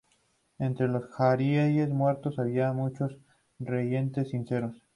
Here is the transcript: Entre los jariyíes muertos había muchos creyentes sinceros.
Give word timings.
Entre 0.57 0.87
los 0.87 1.05
jariyíes 1.11 1.89
muertos 1.89 2.39
había 2.39 2.73
muchos 2.73 3.19
creyentes 3.63 4.31
sinceros. 4.31 4.81